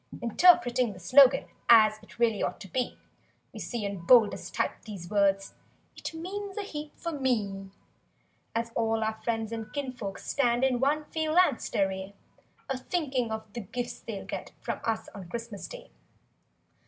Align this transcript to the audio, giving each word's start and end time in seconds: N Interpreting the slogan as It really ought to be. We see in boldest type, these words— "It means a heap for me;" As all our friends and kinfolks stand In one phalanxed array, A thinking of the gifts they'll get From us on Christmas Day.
N 0.11 0.19
Interpreting 0.31 0.93
the 0.93 0.99
slogan 0.99 1.45
as 1.69 1.99
It 2.01 2.17
really 2.17 2.41
ought 2.41 2.59
to 2.61 2.67
be. 2.67 2.97
We 3.53 3.59
see 3.59 3.85
in 3.85 3.99
boldest 4.03 4.55
type, 4.55 4.81
these 4.81 5.11
words— 5.11 5.53
"It 5.95 6.11
means 6.15 6.57
a 6.57 6.63
heap 6.63 6.97
for 6.97 7.11
me;" 7.11 7.69
As 8.55 8.71
all 8.73 9.03
our 9.03 9.21
friends 9.23 9.51
and 9.51 9.71
kinfolks 9.71 10.27
stand 10.27 10.63
In 10.63 10.79
one 10.79 11.05
phalanxed 11.11 11.75
array, 11.75 12.15
A 12.67 12.79
thinking 12.79 13.31
of 13.31 13.43
the 13.53 13.59
gifts 13.61 13.99
they'll 13.99 14.25
get 14.25 14.53
From 14.59 14.79
us 14.85 15.07
on 15.13 15.29
Christmas 15.29 15.67
Day. 15.67 15.91